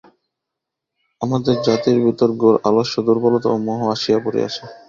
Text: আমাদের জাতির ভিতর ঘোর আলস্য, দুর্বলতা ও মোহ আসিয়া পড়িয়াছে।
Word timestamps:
আমাদের 1.21 1.55
জাতির 1.65 1.97
ভিতর 2.05 2.29
ঘোর 2.41 2.55
আলস্য, 2.69 2.95
দুর্বলতা 3.07 3.47
ও 3.51 3.57
মোহ 3.67 3.79
আসিয়া 3.93 4.19
পড়িয়াছে। 4.25 4.63